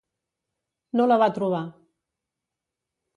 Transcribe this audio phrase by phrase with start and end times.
[0.99, 1.61] No la va trobar.